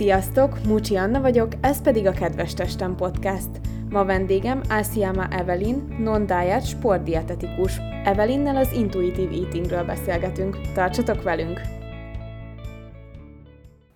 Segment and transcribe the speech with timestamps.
[0.00, 3.48] Sziasztok, Mucsi Anna vagyok, ez pedig a Kedves Testem Podcast.
[3.90, 7.78] Ma vendégem Ásiama Evelyn, non-diet sportdietetikus.
[8.04, 10.56] Evelynnel az Intuitive Eatingről beszélgetünk.
[10.74, 11.60] Tartsatok velünk!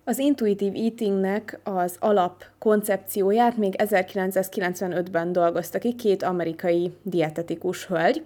[0.03, 8.23] Az Intuitive Eatingnek az alap koncepcióját még 1995-ben dolgozta ki két amerikai dietetikus hölgy.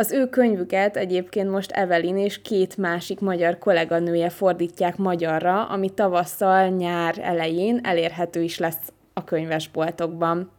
[0.00, 6.68] Az ő könyvüket egyébként most Evelyn és két másik magyar kolléganője fordítják magyarra, ami tavasszal,
[6.68, 10.50] nyár elején elérhető is lesz a könyvesboltokban.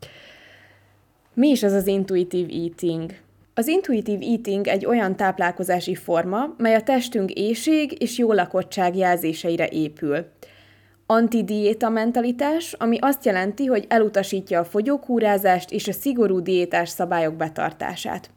[1.34, 3.12] Mi is az az intuitive eating?
[3.54, 9.68] Az intuitive eating egy olyan táplálkozási forma, mely a testünk éjség és jó lakottság jelzéseire
[9.68, 10.26] épül.
[11.06, 18.30] Antidiéta mentalitás, ami azt jelenti, hogy elutasítja a fogyókúrázást és a szigorú diétás szabályok betartását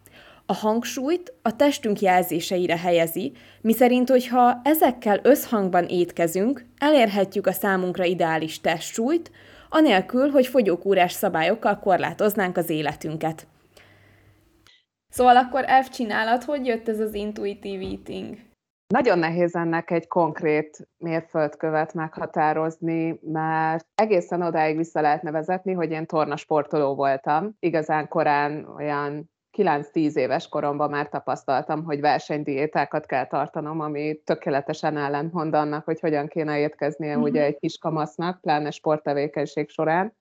[0.46, 8.60] a hangsúlyt a testünk jelzéseire helyezi, miszerint, hogyha ezekkel összhangban étkezünk, elérhetjük a számunkra ideális
[8.60, 9.30] testsúlyt,
[9.68, 13.46] anélkül, hogy fogyókúrás szabályokkal korlátoznánk az életünket.
[15.08, 18.36] Szóval akkor F csinálat, hogy jött ez az intuitív eating?
[18.86, 26.06] Nagyon nehéz ennek egy konkrét mérföldkövet meghatározni, mert egészen odáig vissza lehetne vezetni, hogy én
[26.06, 27.56] tornasportoló voltam.
[27.58, 35.54] Igazán korán olyan 9-10 éves koromban már tapasztaltam, hogy versenydiétákat kell tartanom, ami tökéletesen ellentmond
[35.54, 37.22] annak, hogy hogyan kéne étkeznie mm-hmm.
[37.22, 40.16] ugye egy kis kamasznak, pláne sporttevékenység során.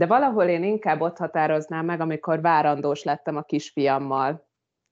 [0.00, 4.48] De valahol én inkább ott határoznám meg, amikor várandós lettem a kisfiammal.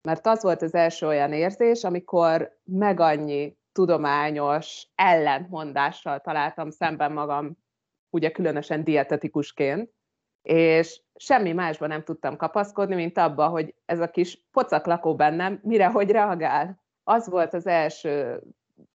[0.08, 7.58] Mert az volt az első olyan érzés, amikor meg annyi tudományos ellentmondással találtam szemben magam,
[8.11, 9.91] ugye különösen dietetikusként,
[10.49, 15.61] és semmi másban nem tudtam kapaszkodni, mint abba, hogy ez a kis pocak lakó bennem
[15.63, 16.83] mire, hogy reagál.
[17.05, 18.43] Az volt az első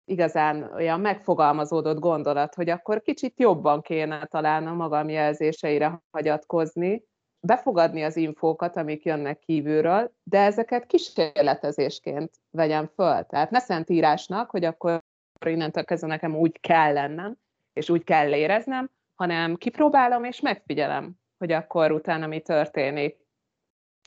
[0.06, 7.04] igazán olyan megfogalmazódott gondolat, hogy akkor kicsit jobban kéne talán a magam jelzéseire hagyatkozni,
[7.40, 13.24] befogadni az infókat, amik jönnek kívülről, de ezeket kísérletezésként vegyem föl.
[13.24, 15.02] Tehát ne szentírásnak, hogy akkor
[15.46, 17.38] innentől kezdve nekem úgy kell lennem,
[17.74, 23.18] és úgy kell éreznem, hanem kipróbálom és megfigyelem, hogy akkor utána mi történik.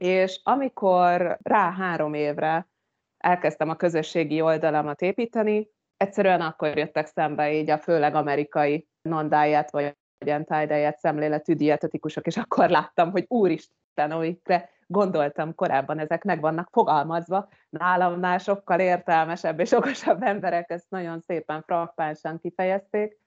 [0.01, 2.69] És amikor rá három évre
[3.17, 9.97] elkezdtem a közösségi oldalamat építeni, egyszerűen akkor jöttek szembe így a főleg amerikai non-diet vagy
[10.19, 17.49] anti-diet szemléletű dietetikusok, és akkor láttam, hogy úristen, amikre gondoltam korábban, ezek meg vannak fogalmazva,
[17.69, 23.19] nálamnál sokkal értelmesebb és okosabb emberek ezt nagyon szépen frappánsan kifejezték,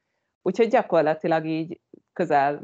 [0.42, 1.82] úgyhogy gyakorlatilag így
[2.14, 2.62] közel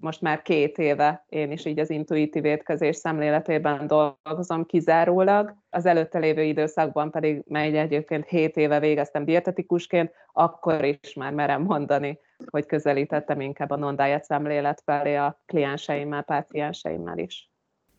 [0.00, 5.54] most már két éve én is így az intuitív étkezés szemléletében dolgozom kizárólag.
[5.70, 11.62] Az előtte lévő időszakban pedig, mely egyébként 7 éve végeztem dietetikusként, akkor is már merem
[11.62, 12.18] mondani,
[12.50, 17.50] hogy közelítettem inkább a non szemlélet felé a klienseimmel, pácienseimmel is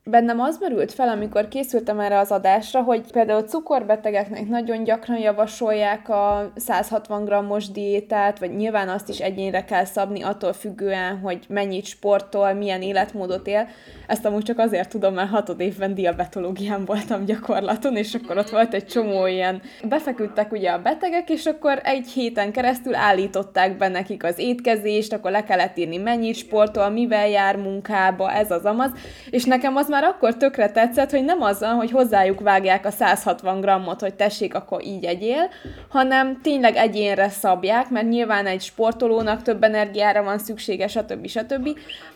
[0.03, 6.09] bennem az merült fel, amikor készültem erre az adásra, hogy például cukorbetegeknek nagyon gyakran javasolják
[6.09, 11.85] a 160 g-os diétát, vagy nyilván azt is egyénre kell szabni, attól függően, hogy mennyit
[11.85, 13.67] sportol, milyen életmódot él.
[14.07, 18.73] Ezt amúgy csak azért tudom, mert hatod évben diabetológián voltam gyakorlaton, és akkor ott volt
[18.73, 24.23] egy csomó ilyen, befeküdtek ugye a betegek, és akkor egy héten keresztül állították be nekik
[24.23, 28.91] az étkezést, akkor le kellett írni mennyit sportol, mivel jár munkába, ez az amaz,
[29.29, 32.91] és nekem az már akkor tökre tetszett, hogy nem az van, hogy hozzájuk vágják a
[32.91, 35.49] 160 grammot, hogy tessék, akkor így egyél,
[35.89, 41.27] hanem tényleg egyénre szabják, mert nyilván egy sportolónak több energiára van szüksége, stb.
[41.27, 41.69] stb.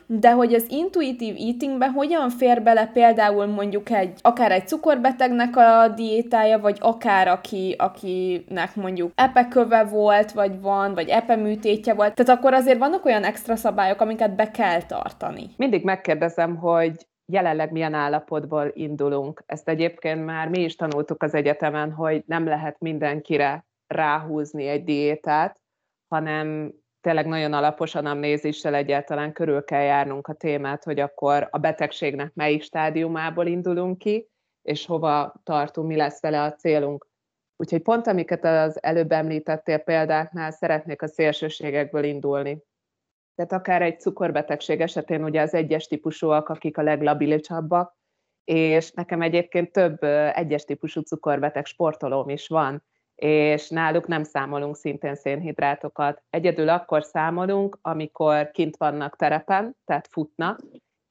[0.06, 5.88] De hogy az intuitív eatingbe hogyan fér bele például mondjuk egy, akár egy cukorbetegnek a
[5.88, 12.14] diétája, vagy akár aki, akinek mondjuk epeköve volt, vagy van, vagy epeműtétje volt.
[12.14, 15.50] Tehát akkor azért vannak olyan extra szabályok, amiket be kell tartani.
[15.58, 16.92] Mindig megkérdezem, hogy
[17.26, 19.44] jelenleg milyen állapotból indulunk.
[19.46, 25.62] Ezt egyébként már mi is tanultuk az egyetemen, hogy nem lehet mindenkire ráhúzni egy diétát,
[26.08, 32.34] hanem tényleg nagyon alaposan amnézissel egyáltalán körül kell járnunk a témát, hogy akkor a betegségnek
[32.34, 34.28] melyik stádiumából indulunk ki,
[34.62, 37.08] és hova tartunk, mi lesz vele a célunk.
[37.56, 42.64] Úgyhogy pont amiket az előbb említettél példáknál, szeretnék a szélsőségekből indulni.
[43.36, 47.96] Tehát akár egy cukorbetegség esetén ugye az egyes típusúak, akik a leglabilisabbak,
[48.44, 50.04] és nekem egyébként több
[50.34, 52.84] egyes típusú cukorbeteg sportolóm is van,
[53.16, 56.24] és náluk nem számolunk szintén szénhidrátokat.
[56.30, 60.60] Egyedül akkor számolunk, amikor kint vannak terepen, tehát futnak,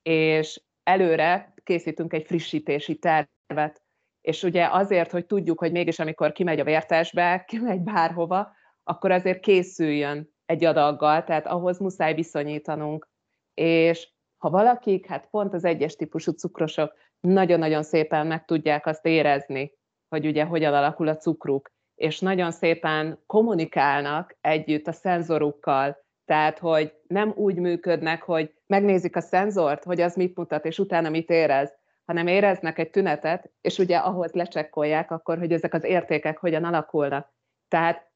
[0.02, 3.82] és előre készítünk egy frissítési tervet.
[4.20, 8.52] És ugye azért, hogy tudjuk, hogy mégis amikor kimegy a vértesbe, kimegy bárhova,
[8.84, 13.08] akkor azért készüljön egy adaggal, tehát ahhoz muszáj viszonyítanunk.
[13.54, 19.72] És ha valakik, hát pont az egyes típusú cukrosok nagyon-nagyon szépen meg tudják azt érezni,
[20.08, 26.94] hogy ugye hogyan alakul a cukruk, és nagyon szépen kommunikálnak együtt a szenzorukkal, tehát, hogy
[27.06, 31.74] nem úgy működnek, hogy megnézik a szenzort, hogy az mit mutat, és utána mit érez,
[32.04, 37.32] hanem éreznek egy tünetet, és ugye ahhoz lecsekkolják akkor, hogy ezek az értékek hogyan alakulnak.
[37.68, 38.11] Tehát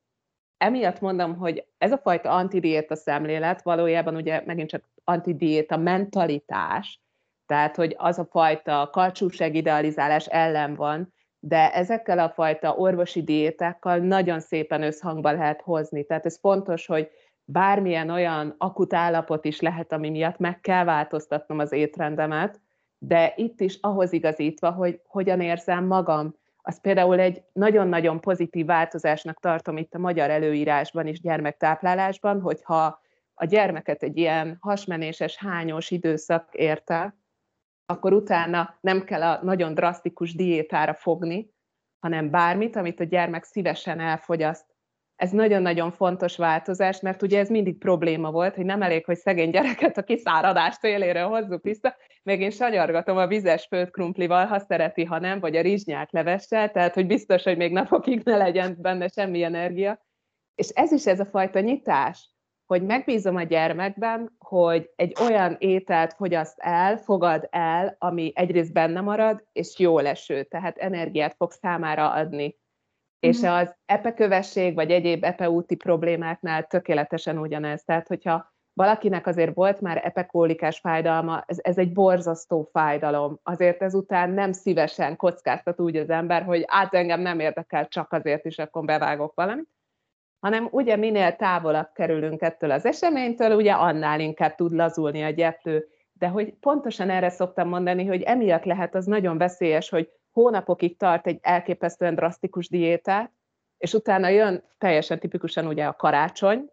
[0.58, 7.00] emiatt mondom, hogy ez a fajta antidiéta szemlélet valójában ugye megint csak antidiéta mentalitás,
[7.46, 13.98] tehát, hogy az a fajta karcsúság idealizálás ellen van, de ezekkel a fajta orvosi diétákkal
[13.98, 16.04] nagyon szépen összhangba lehet hozni.
[16.04, 17.10] Tehát ez fontos, hogy
[17.44, 22.60] bármilyen olyan akut állapot is lehet, ami miatt meg kell változtatnom az étrendemet,
[22.98, 26.34] de itt is ahhoz igazítva, hogy hogyan érzem magam.
[26.68, 33.00] Az például egy nagyon-nagyon pozitív változásnak tartom itt a magyar előírásban és gyermektáplálásban, hogyha
[33.34, 37.16] a gyermeket egy ilyen hasmenéses, hányos időszak érte,
[37.86, 41.50] akkor utána nem kell a nagyon drasztikus diétára fogni,
[41.98, 44.75] hanem bármit, amit a gyermek szívesen elfogyaszt.
[45.16, 49.50] Ez nagyon-nagyon fontos változás, mert ugye ez mindig probléma volt, hogy nem elég, hogy szegény
[49.50, 55.18] gyereket a kiszáradást éléről hozzuk vissza, még én sanyargatom a vizes földkrumplival, ha szereti, ha
[55.18, 59.42] nem, vagy a rizsnyák levessel, tehát hogy biztos, hogy még napokig ne legyen benne semmi
[59.42, 60.06] energia.
[60.54, 62.30] És ez is ez a fajta nyitás,
[62.66, 69.00] hogy megbízom a gyermekben, hogy egy olyan ételt fogyaszt el, fogad el, ami egyrészt benne
[69.00, 72.56] marad, és jó leső, tehát energiát fog számára adni.
[73.18, 77.84] És az epekövesség, vagy egyéb epeúti problémáknál tökéletesen ugyanez.
[77.84, 83.40] Tehát, hogyha valakinek azért volt már epekólikás fájdalma, ez, ez egy borzasztó fájdalom.
[83.42, 88.44] Azért ezután nem szívesen kockáztat úgy az ember, hogy át engem nem érdekel, csak azért
[88.44, 89.68] is akkor bevágok valamit
[90.40, 95.88] hanem ugye minél távolabb kerülünk ettől az eseménytől, ugye annál inkább tud lazulni a gyeplő.
[96.12, 101.26] De hogy pontosan erre szoktam mondani, hogy emiatt lehet az nagyon veszélyes, hogy hónapokig tart
[101.26, 103.32] egy elképesztően drasztikus diétát,
[103.78, 106.70] és utána jön teljesen tipikusan ugye a karácsony,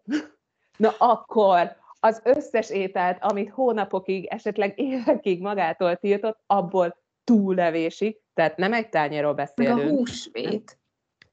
[0.77, 8.73] na akkor az összes ételt, amit hónapokig, esetleg évekig magától tiltott, abból túllevésig, tehát nem
[8.73, 9.77] egy tányéról beszélünk.
[9.77, 10.79] Meg a húsvét.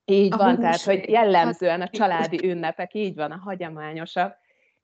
[0.05, 4.39] Így a van, tehát hogy jellemzően a családi ünnepek, így van, a hagyományosak,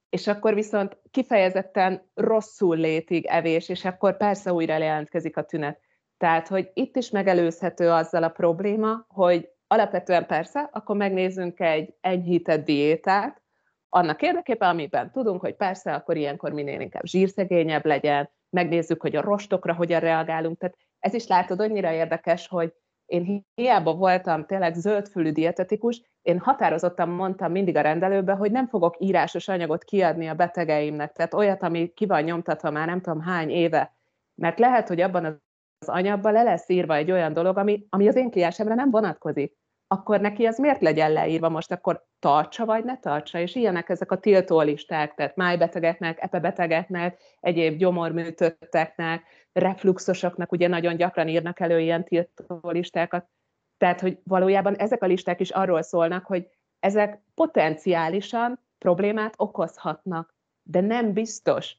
[0.09, 5.85] és akkor viszont kifejezetten rosszul létig evés, és akkor persze újra jelentkezik a tünet.
[6.17, 12.65] Tehát, hogy itt is megelőzhető azzal a probléma, hogy alapvetően persze, akkor megnézzünk egy enyhített
[12.65, 13.43] diétát,
[13.89, 19.21] annak érdekében, amiben tudunk, hogy persze, akkor ilyenkor minél inkább zsírszegényebb legyen, megnézzük, hogy a
[19.21, 20.59] rostokra hogyan reagálunk.
[20.59, 22.73] Tehát ez is látod, annyira érdekes, hogy
[23.07, 28.95] én hiába voltam tényleg zöldfülű dietetikus, én határozottan mondtam mindig a rendelőbe, hogy nem fogok
[28.99, 33.51] írásos anyagot kiadni a betegeimnek, tehát olyat, ami ki van nyomtatva már nem tudom hány
[33.51, 33.97] éve,
[34.35, 35.45] mert lehet, hogy abban
[35.79, 39.57] az anyagban le lesz írva egy olyan dolog, ami, ami az én kliensemre nem vonatkozik.
[39.89, 44.11] Akkor neki ez miért legyen leírva most, akkor tartsa vagy ne tartsa, és ilyenek ezek
[44.11, 52.61] a tiltólisták, tehát májbetegeknek, epebetegeknek, egyéb gyomorműtötteknek, refluxosoknak ugye nagyon gyakran írnak elő ilyen tiltó
[52.63, 53.29] listákat.
[53.77, 56.49] Tehát, hogy valójában ezek a listák is arról szólnak, hogy
[56.81, 61.77] ezek potenciálisan problémát okozhatnak, de nem biztos,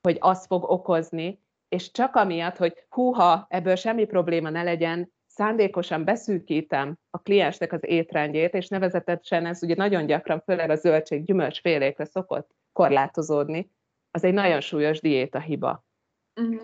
[0.00, 6.04] hogy az fog okozni, és csak amiatt, hogy húha, ebből semmi probléma ne legyen, szándékosan
[6.04, 12.04] beszűkítem a kliensnek az étrendjét, és nevezetesen ez ugye nagyon gyakran, főleg a zöldség gyümölcsfélékre
[12.04, 13.70] szokott korlátozódni,
[14.10, 15.84] az egy nagyon súlyos diéta hiba.
[16.40, 16.62] Uh-huh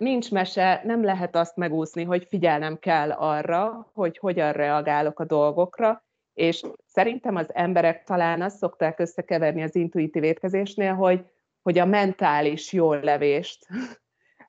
[0.00, 6.04] nincs mese, nem lehet azt megúszni, hogy figyelnem kell arra, hogy hogyan reagálok a dolgokra,
[6.34, 11.24] és szerintem az emberek talán azt szokták összekeverni az intuitív étkezésnél, hogy,
[11.62, 13.66] hogy a mentális jól levést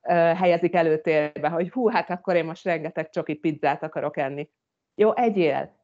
[0.09, 4.49] helyezik előtérbe, hogy hú, hát akkor én most rengeteg csoki pizzát akarok enni.
[4.95, 5.79] Jó, egyél,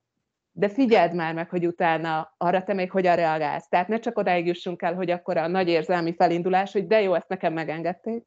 [0.51, 3.67] de figyeld már meg, hogy utána arra te még hogyan reagálsz.
[3.67, 7.13] Tehát ne csak odáig jussunk el, hogy akkor a nagy érzelmi felindulás, hogy de jó,
[7.13, 8.25] ezt nekem megengedték,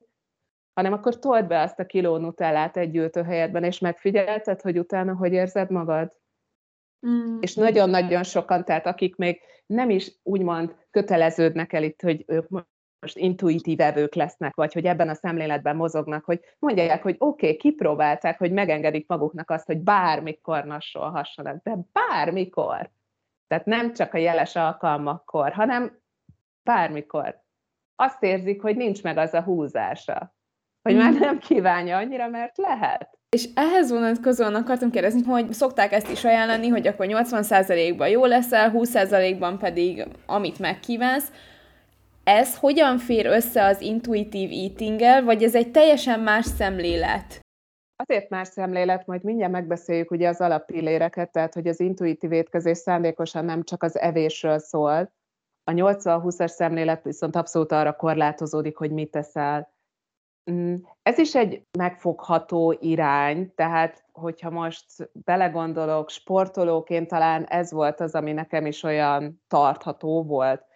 [0.74, 5.32] hanem akkor told be azt a kiló nutellát egy gyűjtőhelyedben, és megfigyelted, hogy utána hogy
[5.32, 6.12] érzed magad.
[7.06, 7.38] Mm.
[7.40, 12.48] És nagyon-nagyon sokan, tehát akik még nem is úgymond köteleződnek el itt, hogy ők
[13.00, 17.56] most intuitív evők lesznek, vagy hogy ebben a szemléletben mozognak, hogy mondják, hogy oké, okay,
[17.56, 22.90] kipróbálták, hogy megengedik maguknak azt, hogy bármikor nassolhassanak, de bármikor.
[23.46, 25.98] Tehát nem csak a jeles alkalmakkor, hanem
[26.62, 27.42] bármikor.
[27.96, 30.34] Azt érzik, hogy nincs meg az a húzása
[30.82, 33.18] hogy már nem kívánja annyira, mert lehet.
[33.28, 38.72] És ehhez vonatkozóan akartam kérdezni, hogy szokták ezt is ajánlani, hogy akkor 80%-ban jó leszel,
[38.74, 41.32] 20%-ban pedig amit megkívánsz.
[42.32, 47.40] Ez hogyan fér össze az intuitív eating vagy ez egy teljesen más szemlélet?
[47.96, 53.44] Azért más szemlélet, majd mindjárt megbeszéljük ugye az alappilléreket, tehát hogy az intuitív étkezés szándékosan
[53.44, 55.12] nem csak az evésről szól.
[55.64, 59.72] A 80-20-as szemlélet viszont abszolút arra korlátozódik, hogy mit teszel.
[60.50, 68.14] Mm, ez is egy megfogható irány, tehát hogyha most belegondolok, sportolóként talán ez volt az,
[68.14, 70.68] ami nekem is olyan tartható volt.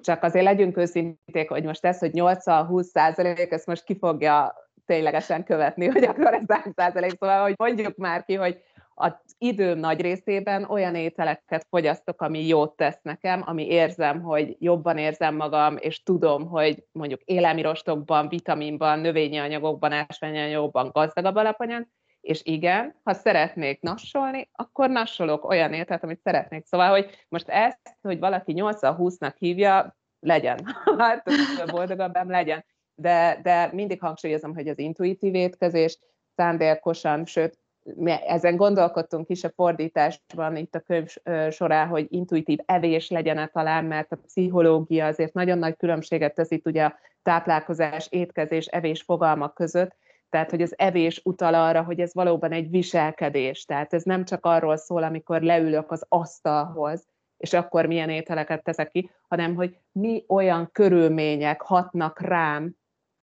[0.00, 4.54] Csak azért legyünk őszinték, hogy most ez, hogy 80-20 százalék, ezt most ki fogja
[4.86, 7.16] ténylegesen követni, hogy akkor ez 100 százalék.
[7.18, 8.60] Szóval, hogy mondjuk már ki, hogy
[8.94, 14.98] az időm nagy részében olyan ételeket fogyasztok, ami jót tesz nekem, ami érzem, hogy jobban
[14.98, 21.86] érzem magam, és tudom, hogy mondjuk élelmirostokban, vitaminban, növényi anyagokban, ásványi anyagokban gazdagabb alapanyag,
[22.20, 26.66] és igen, ha szeretnék nassolni, akkor nassolok olyan ételt, amit szeretnék.
[26.66, 30.58] Szóval, hogy most ezt, hogy valaki 80-20-nak hívja, legyen.
[30.98, 31.30] Hát,
[31.70, 32.64] boldogabb legyen.
[32.94, 35.98] De, de mindig hangsúlyozom, hogy az intuitív étkezés
[36.36, 41.14] szándékosan, sőt, mi ezen gondolkodtunk is a fordításban itt a könyv
[41.50, 46.66] során, hogy intuitív evés legyen-e talán, mert a pszichológia azért nagyon nagy különbséget tesz itt
[46.66, 49.96] ugye a táplálkozás, étkezés, evés fogalmak között,
[50.30, 53.64] tehát, hogy az evés utal arra, hogy ez valóban egy viselkedés.
[53.64, 57.06] Tehát ez nem csak arról szól, amikor leülök az asztalhoz,
[57.36, 62.76] és akkor milyen ételeket teszek ki, hanem hogy mi olyan körülmények hatnak rám,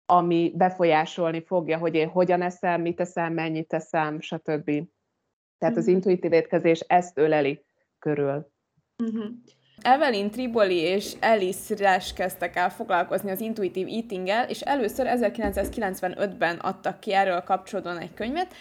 [0.06, 4.72] ami befolyásolni fogja, hogy én hogyan eszem, mit eszem, mennyit eszem, stb.
[5.58, 5.96] Tehát az mhm.
[5.96, 7.66] intuitív étkezés ezt öleli
[8.00, 8.52] körül.
[9.04, 9.26] Uh-huh.
[9.82, 17.00] Evelyn Triboli és Alice Rash kezdtek el foglalkozni az intuitív eating és először 1995-ben adtak
[17.00, 18.54] ki erről kapcsolódóan egy könyvet.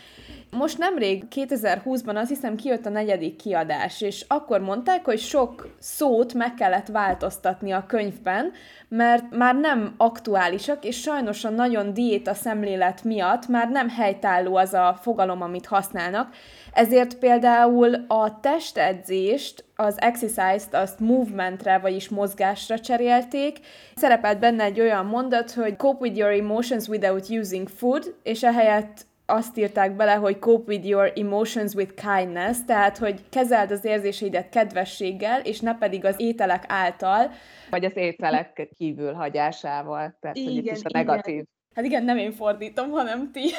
[0.51, 6.35] Most nemrég, 2020-ban azt hiszem kijött a negyedik kiadás, és akkor mondták, hogy sok szót
[6.35, 8.53] meg kellett változtatni a könyvben,
[8.89, 14.75] mert már nem aktuálisak, és sajnos a nagyon diéta szemlélet miatt már nem helytálló az
[14.75, 16.35] a fogalom, amit használnak,
[16.77, 23.59] ezért például a testedzést, az exercise-t, azt movementre, vagyis mozgásra cserélték.
[23.95, 29.07] Szerepelt benne egy olyan mondat, hogy cope with your emotions without using food, és ehelyett
[29.27, 34.49] azt írták bele, hogy cope with your emotions with kindness, tehát hogy kezeld az érzéseidet
[34.49, 37.31] kedvességgel, és ne pedig az ételek által.
[37.71, 41.35] Vagy az ételek kívül hagyásával, tehát igen, hogy itt is a negatív.
[41.35, 41.56] Igen.
[41.77, 43.51] Hát igen, nem én fordítom, hanem ti.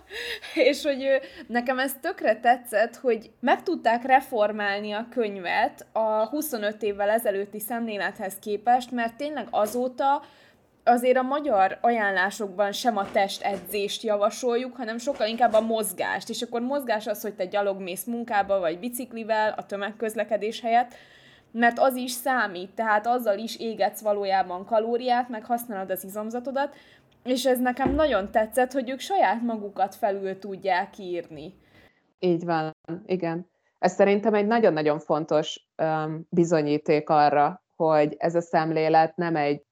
[0.70, 1.06] és hogy
[1.46, 8.38] nekem ez tökre tetszett, hogy meg tudták reformálni a könyvet a 25 évvel ezelőtti szemlélethez
[8.38, 10.22] képest, mert tényleg azóta
[10.84, 16.28] azért a magyar ajánlásokban sem a testedzést javasoljuk, hanem sokkal inkább a mozgást.
[16.28, 20.94] És akkor mozgás az, hogy te gyalogmész munkába, vagy biciklivel a tömegközlekedés helyett,
[21.50, 26.76] mert az is számít, tehát azzal is égetsz valójában kalóriát, meg használod az izomzatodat,
[27.28, 31.54] és ez nekem nagyon tetszett, hogy ők saját magukat felül tudják írni.
[32.18, 33.50] Így van, igen.
[33.78, 39.62] Ez szerintem egy nagyon-nagyon fontos um, bizonyíték arra, hogy ez a szemlélet nem egy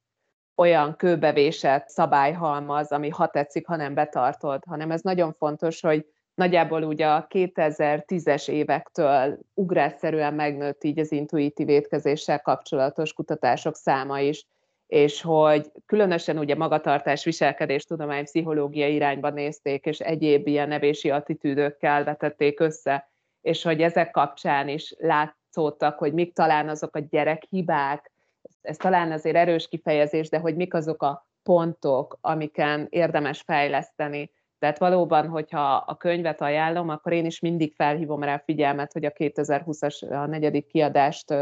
[0.57, 6.83] olyan kőbevésett szabályhalmaz, ami ha tetszik, ha nem betartod, hanem ez nagyon fontos, hogy nagyjából
[6.83, 14.47] ugye a 2010-es évektől ugrásszerűen megnőtt így az intuitív étkezéssel kapcsolatos kutatások száma is,
[14.95, 22.05] és hogy különösen ugye magatartás, viselkedés, tudomány, pszichológia irányba nézték, és egyéb ilyen nevési attitűdökkel
[22.05, 23.11] vetették össze,
[23.41, 28.13] és hogy ezek kapcsán is látszódtak, hogy mik talán azok a gyerekhibák,
[28.61, 34.31] ez talán azért erős kifejezés, de hogy mik azok a pontok, amiken érdemes fejleszteni.
[34.59, 39.11] Tehát valóban, hogyha a könyvet ajánlom, akkor én is mindig felhívom rá figyelmet, hogy a
[39.11, 41.35] 2020-as a negyedik kiadást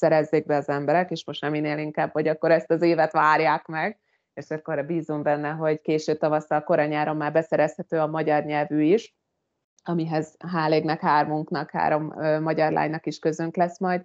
[0.00, 3.66] szerezzék be az emberek, és most nem minél inkább, hogy akkor ezt az évet várják
[3.66, 3.98] meg,
[4.34, 9.14] és akkor bízom benne, hogy késő tavasszal, korai nyáron már beszerezhető a magyar nyelvű is,
[9.84, 14.04] amihez hálégnek, hármunknak, három ö, magyar lánynak is közünk lesz majd,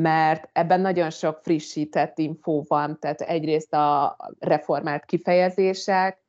[0.00, 6.22] mert ebben nagyon sok frissített infó van, tehát egyrészt a reformált kifejezések,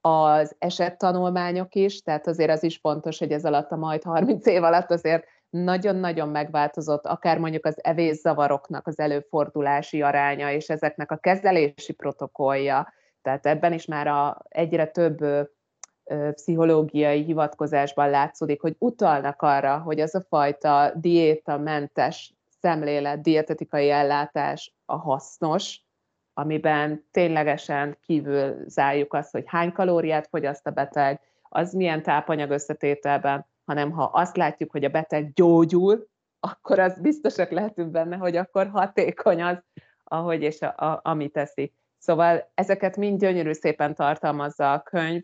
[0.00, 4.62] az esettanulmányok is, tehát azért az is fontos, hogy ez alatt a majd 30 év
[4.62, 11.92] alatt azért nagyon-nagyon megváltozott, akár mondjuk az evészavaroknak az előfordulási aránya, és ezeknek a kezelési
[11.92, 12.92] protokollja.
[13.22, 15.18] Tehát ebben is már a egyre több
[16.32, 24.96] pszichológiai hivatkozásban látszódik, hogy utalnak arra, hogy az a fajta diétamentes szemlélet, dietetikai ellátás a
[24.96, 25.80] hasznos,
[26.34, 33.46] amiben ténylegesen kívül zárjuk azt, hogy hány kalóriát fogyaszt a beteg, az milyen tápanyag összetételben,
[33.64, 36.06] hanem ha azt látjuk, hogy a beteg gyógyul,
[36.40, 39.58] akkor az biztosak lehetünk benne, hogy akkor hatékony az,
[40.04, 41.72] ahogy és a, a, ami teszi.
[41.98, 45.22] Szóval ezeket mind gyönyörű szépen tartalmazza a könyv,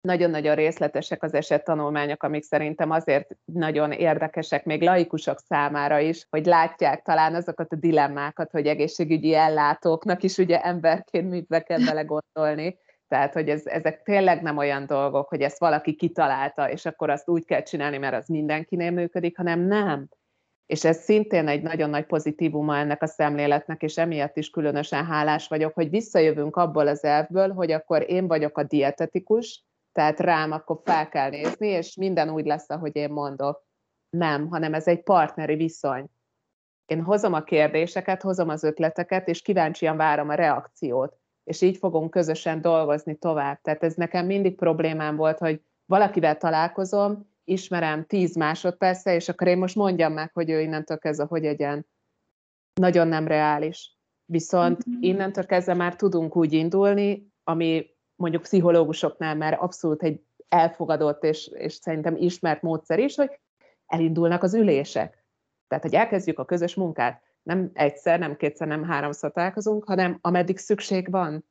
[0.00, 7.02] nagyon-nagyon részletesek az esettanulmányok, amik szerintem azért nagyon érdekesek, még laikusok számára is, hogy látják
[7.02, 12.04] talán azokat a dilemmákat, hogy egészségügyi ellátóknak is ugye emberként mit be kell bele.
[13.08, 17.28] Tehát, hogy ez, ezek tényleg nem olyan dolgok, hogy ezt valaki kitalálta, és akkor azt
[17.28, 20.08] úgy kell csinálni, mert az mindenkinél működik, hanem nem.
[20.66, 25.48] És ez szintén egy nagyon nagy pozitívuma ennek a szemléletnek, és emiatt is különösen hálás
[25.48, 30.80] vagyok, hogy visszajövünk abból az elvből, hogy akkor én vagyok a dietetikus, tehát rám akkor
[30.84, 33.66] fel kell nézni, és minden úgy lesz, ahogy én mondok.
[34.10, 36.06] Nem, hanem ez egy partneri viszony.
[36.86, 41.18] Én hozom a kérdéseket, hozom az ötleteket, és kíváncsian várom a reakciót.
[41.44, 43.60] És így fogunk közösen dolgozni tovább.
[43.60, 49.58] Tehát ez nekem mindig problémám volt, hogy valakivel találkozom, ismerem 10 másodperce, és akkor én
[49.58, 51.86] most mondjam meg, hogy ő innentől kezdve hogy egyen.
[52.80, 53.98] Nagyon nem reális.
[54.24, 55.02] Viszont mm-hmm.
[55.02, 61.72] innentől kezdve már tudunk úgy indulni, ami mondjuk pszichológusoknál már abszolút egy elfogadott és, és
[61.72, 63.40] szerintem ismert módszer is, hogy
[63.86, 65.24] elindulnak az ülések.
[65.68, 67.22] Tehát, hogy elkezdjük a közös munkát.
[67.44, 71.44] Nem egyszer, nem kétszer, nem háromszor találkozunk, hanem ameddig szükség van.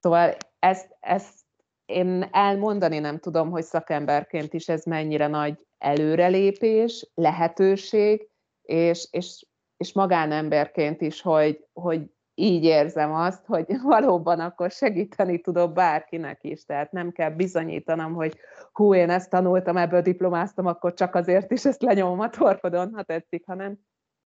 [0.00, 1.44] Szóval ezt, ezt
[1.84, 8.28] én elmondani nem tudom, hogy szakemberként is ez mennyire nagy előrelépés, lehetőség,
[8.62, 9.46] és, és,
[9.76, 16.64] és magánemberként is, hogy, hogy így érzem azt, hogy valóban akkor segíteni tudok bárkinek is.
[16.64, 18.38] Tehát nem kell bizonyítanom, hogy
[18.72, 23.02] hú, én ezt tanultam, ebből diplomáztam, akkor csak azért is ezt lenyomom a torkodon, ha
[23.02, 23.78] tetszik, hanem,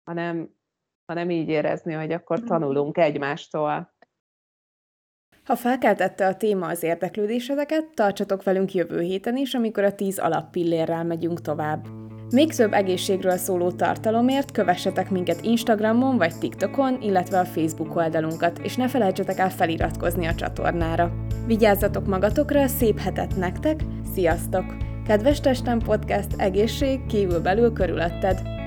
[0.04, 0.54] hanem,
[1.06, 2.44] hanem így érezni, hogy akkor mm.
[2.44, 3.92] tanulunk egymástól.
[5.44, 11.04] Ha felkeltette a téma az érdeklődéseteket, tartsatok velünk jövő héten is, amikor a 10 alappillérrel
[11.04, 11.86] megyünk tovább.
[12.30, 18.76] Még több egészségről szóló tartalomért kövessetek minket Instagramon vagy TikTokon, illetve a Facebook oldalunkat, és
[18.76, 21.12] ne felejtsetek el feliratkozni a csatornára.
[21.46, 23.80] Vigyázzatok magatokra, szép hetet nektek,
[24.14, 24.64] sziasztok!
[25.06, 28.63] Kedves Testem Podcast, egészség kívül belül körülötted!